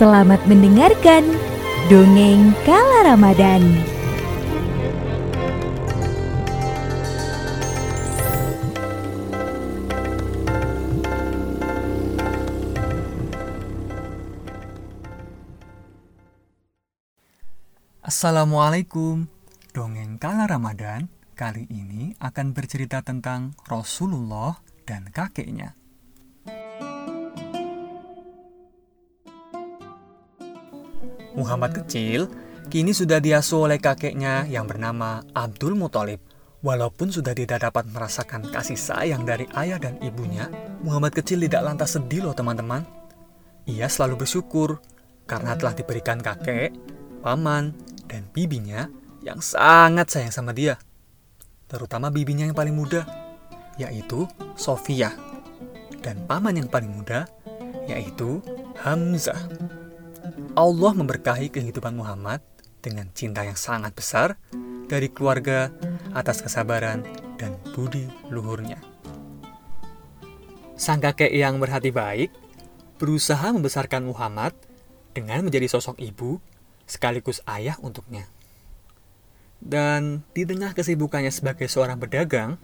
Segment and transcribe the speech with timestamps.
[0.00, 1.28] Selamat mendengarkan
[1.92, 3.60] Dongeng Kala Ramadan.
[18.00, 19.28] Assalamualaikum.
[19.76, 25.76] Dongeng Kala Ramadan kali ini akan bercerita tentang Rasulullah dan kakeknya
[31.34, 32.26] Muhammad kecil
[32.70, 36.22] kini sudah diasuh oleh kakeknya yang bernama Abdul Muthalib.
[36.60, 40.52] Walaupun sudah tidak dapat merasakan kasih sayang dari ayah dan ibunya,
[40.84, 42.84] Muhammad kecil tidak lantas sedih loh teman-teman.
[43.64, 44.76] Ia selalu bersyukur
[45.24, 46.76] karena telah diberikan kakek,
[47.24, 47.72] paman,
[48.04, 48.92] dan bibinya
[49.24, 50.76] yang sangat sayang sama dia.
[51.64, 53.08] Terutama bibinya yang paling muda,
[53.80, 55.16] yaitu Sofia.
[56.04, 57.24] Dan paman yang paling muda,
[57.88, 58.44] yaitu
[58.84, 59.79] Hamzah.
[60.60, 62.44] Allah memberkahi kehidupan Muhammad
[62.84, 64.36] dengan cinta yang sangat besar
[64.92, 65.72] dari keluarga
[66.12, 67.00] atas kesabaran
[67.40, 68.76] dan budi luhurnya.
[70.76, 72.28] Sang kakek yang berhati baik
[73.00, 74.52] berusaha membesarkan Muhammad
[75.16, 76.36] dengan menjadi sosok ibu
[76.84, 78.28] sekaligus ayah untuknya.
[79.64, 82.60] Dan di tengah kesibukannya sebagai seorang pedagang,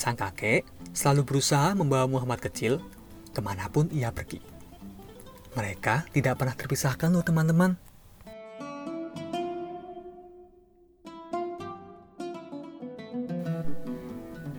[0.00, 0.64] sang kakek
[0.96, 2.80] selalu berusaha membawa Muhammad kecil
[3.36, 4.59] ke mana pun ia pergi.
[5.50, 7.74] Mereka tidak pernah terpisahkan loh teman-teman.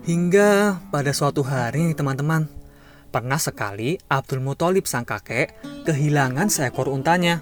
[0.01, 2.49] Hingga pada suatu hari teman-teman,
[3.13, 5.55] pernah sekali Abdul Muthalib sang kakek
[5.87, 7.39] kehilangan seekor untanya.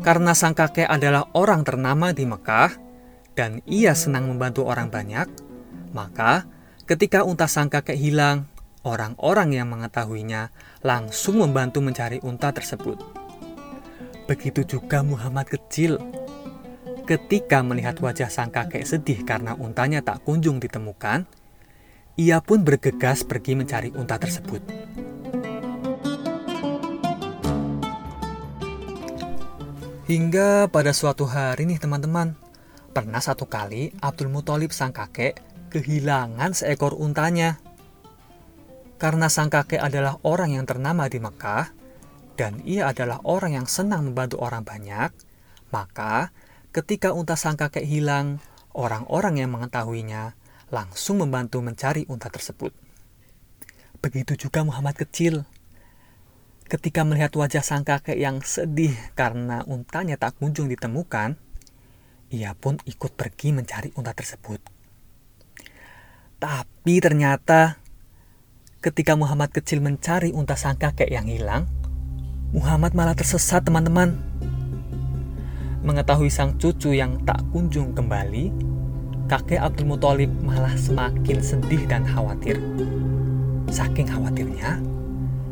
[0.00, 2.72] Karena sang kakek adalah orang ternama di Mekah
[3.36, 5.28] dan ia senang membantu orang banyak,
[5.92, 6.48] maka
[6.88, 8.48] ketika unta sang kakek hilang,
[8.86, 10.52] orang-orang yang mengetahuinya
[10.84, 12.96] langsung membantu mencari unta tersebut.
[14.30, 15.98] Begitu juga Muhammad kecil
[17.10, 21.26] Ketika melihat wajah sang kakek sedih karena untanya tak kunjung ditemukan,
[22.14, 24.62] ia pun bergegas pergi mencari unta tersebut.
[30.06, 32.38] Hingga pada suatu hari nih teman-teman,
[32.94, 35.42] pernah satu kali Abdul Muthalib sang kakek
[35.74, 37.58] kehilangan seekor untanya.
[39.00, 41.72] Karena sang kakek adalah orang yang ternama di Mekah,
[42.36, 45.08] dan ia adalah orang yang senang membantu orang banyak,
[45.72, 46.28] maka
[46.70, 48.38] Ketika unta sang kakek hilang,
[48.78, 50.38] orang-orang yang mengetahuinya
[50.70, 52.70] langsung membantu mencari unta tersebut.
[53.98, 55.42] Begitu juga Muhammad kecil.
[56.70, 61.34] Ketika melihat wajah sang kakek yang sedih karena untanya tak kunjung ditemukan,
[62.30, 64.62] ia pun ikut pergi mencari unta tersebut.
[66.38, 67.79] Tapi ternyata
[68.80, 71.68] ketika Muhammad kecil mencari unta sang kakek yang hilang,
[72.56, 74.16] Muhammad malah tersesat teman-teman
[75.80, 78.52] mengetahui sang cucu yang tak kunjung kembali,
[79.28, 82.56] kakek Abdul Muthalib malah semakin sedih dan khawatir.
[83.68, 84.80] Saking khawatirnya,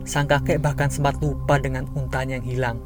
[0.08, 2.78] sang kakek bahkan sempat lupa dengan untanya yang hilang.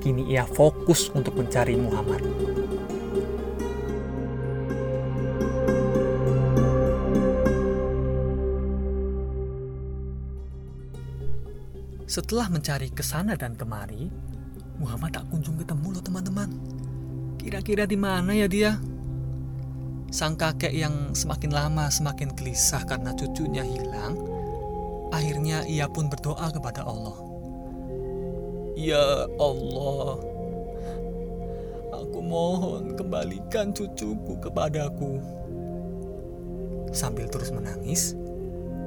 [0.00, 2.24] Kini ia fokus untuk mencari Muhammad.
[12.10, 14.10] Setelah mencari ke sana dan kemari,
[14.82, 16.50] Muhammad tak kunjung ketemu loh teman-teman.
[17.38, 18.82] Kira-kira di mana ya dia?
[20.10, 24.18] Sang kakek yang semakin lama semakin gelisah karena cucunya hilang,
[25.14, 27.14] akhirnya ia pun berdoa kepada Allah.
[28.74, 30.18] Ya Allah,
[31.94, 35.22] aku mohon kembalikan cucuku kepadaku.
[36.90, 38.18] Sambil terus menangis,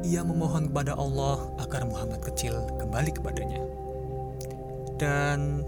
[0.03, 3.63] ia memohon kepada Allah agar Muhammad kecil kembali kepadanya.
[4.99, 5.63] Dan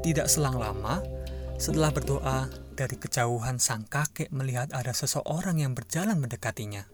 [0.00, 1.02] tidak selang lama,
[1.60, 6.88] setelah berdoa, dari kejauhan sang kakek melihat ada seseorang yang berjalan mendekatinya.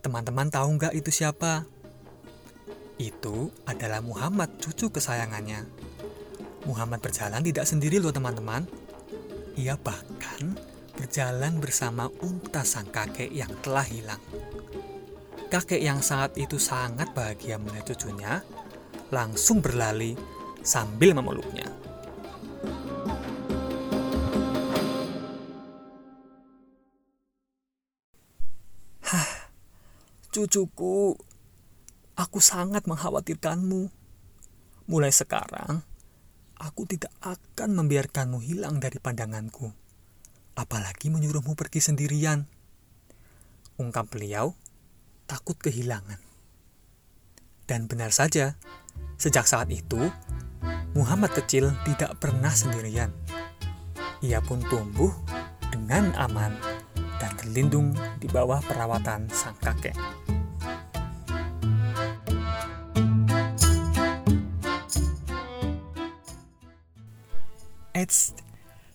[0.00, 1.68] Teman-teman tahu nggak itu siapa?
[2.96, 5.68] Itu adalah Muhammad, cucu kesayangannya.
[6.64, 8.64] Muhammad berjalan tidak sendiri loh teman-teman.
[9.60, 10.56] Ia bahkan
[10.96, 14.22] berjalan bersama unta sang kakek yang telah hilang.
[15.54, 18.42] Kakek yang saat itu sangat bahagia melihat cucunya,
[19.14, 20.18] langsung berlari
[20.66, 21.70] sambil memeluknya.
[29.06, 29.30] Hah,
[30.34, 31.14] cucuku,
[32.18, 33.94] aku sangat mengkhawatirkanmu.
[34.90, 35.86] Mulai sekarang,
[36.58, 39.70] aku tidak akan membiarkanmu hilang dari pandanganku,
[40.58, 42.42] apalagi menyuruhmu pergi sendirian.
[43.78, 44.58] Ungkap beliau,
[45.24, 46.20] takut kehilangan.
[47.64, 48.60] Dan benar saja,
[49.14, 50.10] Sejak saat itu,
[50.92, 53.14] Muhammad kecil tidak pernah sendirian.
[54.20, 55.10] Ia pun tumbuh
[55.70, 56.54] dengan aman
[57.22, 59.94] dan terlindung di bawah perawatan sang kakek.
[67.94, 68.34] Eits,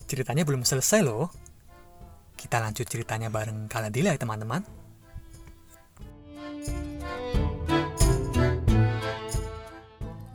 [0.04, 1.32] ceritanya belum selesai loh.
[2.36, 4.79] Kita lanjut ceritanya bareng Kaladila ya teman-teman.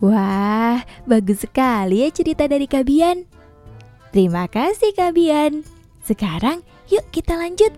[0.06, 3.26] Wah, bagus sekali ya cerita dari Kabian.
[4.14, 5.66] Terima kasih Kabian.
[6.06, 6.62] Sekarang
[6.94, 7.74] yuk kita lanjut.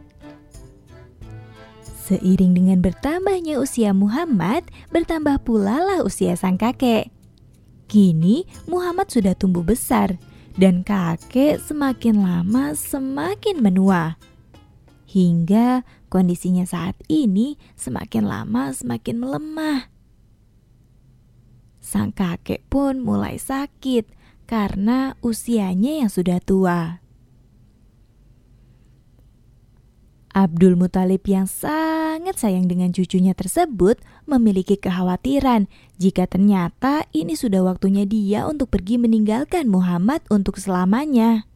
[1.87, 7.07] Seiring dengan bertambahnya usia Muhammad, bertambah pula lah usia sang kakek.
[7.87, 10.19] Kini Muhammad sudah tumbuh besar
[10.59, 14.19] dan kakek semakin lama semakin menua.
[15.07, 19.96] Hingga kondisinya saat ini semakin lama semakin melemah.
[21.87, 24.11] Sang kakek pun mulai sakit
[24.43, 26.99] karena usianya yang sudah tua.
[30.35, 38.03] Abdul Muthalib yang sangat sayang dengan cucunya tersebut memiliki kekhawatiran jika ternyata ini sudah waktunya
[38.03, 41.47] dia untuk pergi meninggalkan Muhammad untuk selamanya.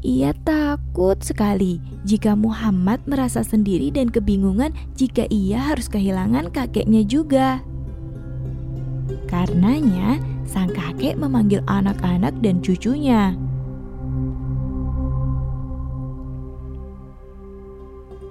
[0.00, 7.60] Ia takut sekali jika Muhammad merasa sendiri dan kebingungan jika ia harus kehilangan kakeknya juga.
[9.30, 13.38] Karenanya, sang kakek memanggil anak-anak dan cucunya.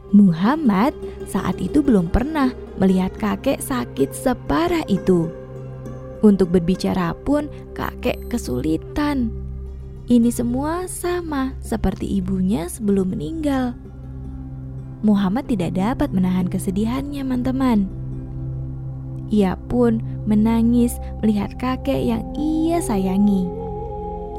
[0.10, 0.98] Muhammad
[1.30, 2.50] saat itu belum pernah
[2.82, 5.30] melihat kakek sakit separah itu.
[6.26, 7.48] Untuk berbicara pun
[7.78, 9.30] kakek kesulitan.
[10.10, 13.78] Ini semua sama seperti ibunya sebelum meninggal.
[15.06, 17.99] Muhammad tidak dapat menahan kesedihannya, teman-teman.
[19.30, 23.46] Ia pun menangis melihat kakek yang ia sayangi.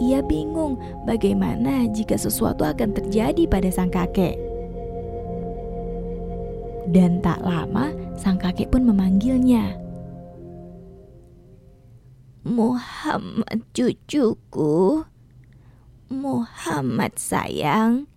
[0.02, 4.34] Ia bingung bagaimana jika sesuatu akan terjadi pada sang kakek.
[6.90, 9.78] Dan tak lama sang kakek pun memanggilnya.
[12.40, 15.04] Muhammad cucuku,
[16.08, 18.08] Muhammad sayang,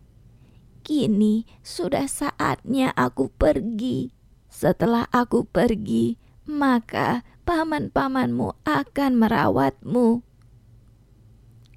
[0.82, 4.16] kini sudah saatnya aku pergi.
[4.48, 6.16] Setelah aku pergi,
[6.48, 10.24] maka paman-pamanmu akan merawatmu.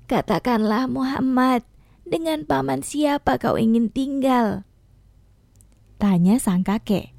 [0.07, 1.67] Katakanlah Muhammad,
[2.07, 4.63] dengan paman siapa kau ingin tinggal?
[5.99, 7.11] Tanya sang kakek.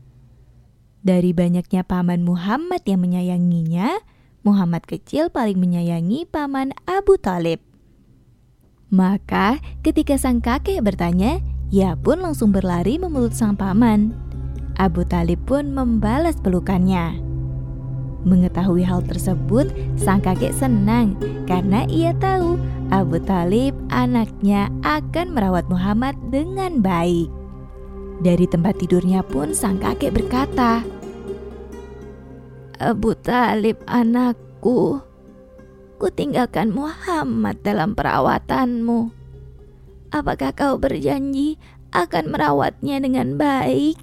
[1.03, 3.99] Dari banyaknya paman Muhammad yang menyayanginya,
[4.47, 7.59] Muhammad kecil paling menyayangi paman Abu Talib.
[8.87, 14.15] Maka ketika sang kakek bertanya, ia pun langsung berlari memeluk sang paman.
[14.79, 17.26] Abu Talib pun membalas pelukannya.
[18.27, 21.15] Mengetahui hal tersebut, sang kakek senang
[21.47, 22.59] karena ia tahu
[22.91, 27.31] Abu Talib anaknya akan merawat Muhammad dengan baik.
[28.19, 30.83] Dari tempat tidurnya pun sang kakek berkata,
[32.83, 34.99] Abu Talib anakku,
[35.95, 39.07] ku tinggalkan Muhammad dalam perawatanmu.
[40.11, 41.55] Apakah kau berjanji
[41.95, 43.95] akan merawatnya dengan baik?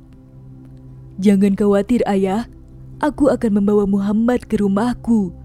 [1.20, 2.48] Jangan khawatir ayah,
[3.04, 5.36] aku akan membawa Muhammad ke rumahku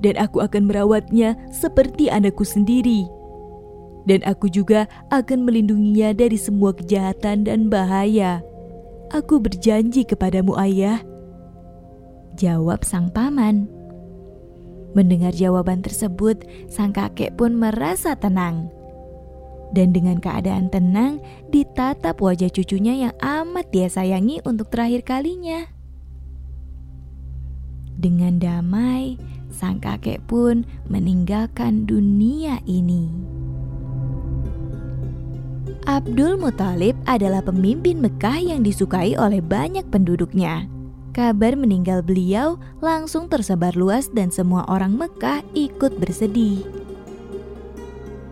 [0.00, 3.04] dan aku akan merawatnya seperti anakku sendiri
[4.06, 8.42] dan aku juga akan melindunginya dari semua kejahatan dan bahaya.
[9.12, 11.04] Aku berjanji kepadamu, Ayah.
[12.40, 13.68] Jawab sang paman.
[14.96, 18.72] Mendengar jawaban tersebut, sang kakek pun merasa tenang.
[19.72, 25.64] Dan dengan keadaan tenang, ditatap wajah cucunya yang amat dia sayangi untuk terakhir kalinya.
[28.02, 29.14] Dengan damai,
[29.54, 33.06] sang kakek pun meninggalkan dunia ini.
[35.86, 40.66] Abdul Muthalib adalah pemimpin Mekah yang disukai oleh banyak penduduknya.
[41.14, 46.66] Kabar meninggal beliau langsung tersebar luas dan semua orang Mekah ikut bersedih.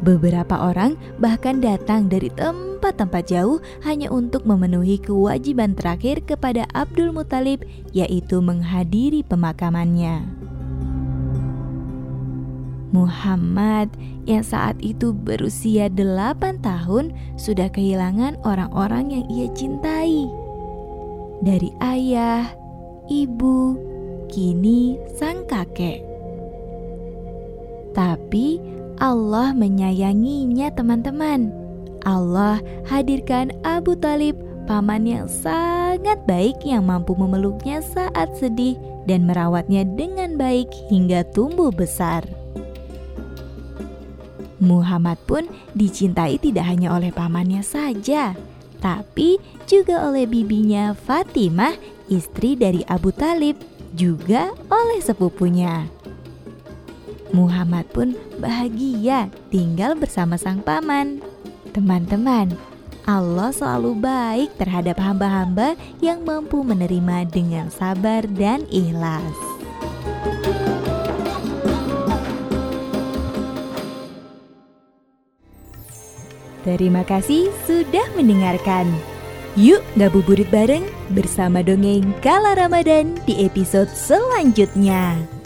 [0.00, 7.68] Beberapa orang bahkan datang dari tempat-tempat jauh hanya untuk memenuhi kewajiban terakhir kepada Abdul Muthalib
[7.92, 10.24] yaitu menghadiri pemakamannya.
[12.90, 13.92] Muhammad
[14.24, 20.26] yang saat itu berusia 8 tahun sudah kehilangan orang-orang yang ia cintai.
[21.44, 22.48] Dari ayah,
[23.06, 23.76] ibu,
[24.32, 26.04] kini sang kakek.
[27.90, 31.48] Tapi Allah menyayanginya teman-teman.
[32.04, 34.36] Allah hadirkan Abu Talib
[34.68, 38.76] paman yang sangat baik yang mampu memeluknya saat sedih
[39.08, 42.28] dan merawatnya dengan baik hingga tumbuh besar.
[44.60, 48.36] Muhammad pun dicintai tidak hanya oleh pamannya saja,
[48.84, 51.72] tapi juga oleh bibinya Fatimah,
[52.12, 53.56] istri dari Abu Talib,
[53.96, 55.88] juga oleh sepupunya.
[57.30, 61.22] Muhammad pun bahagia tinggal bersama sang paman.
[61.70, 62.54] Teman-teman,
[63.06, 69.34] Allah selalu baik terhadap hamba-hamba yang mampu menerima dengan sabar dan ikhlas.
[76.60, 78.84] Terima kasih sudah mendengarkan.
[79.58, 85.39] Yuk ngabuburit bareng bersama dongeng Kala Ramadan di episode selanjutnya.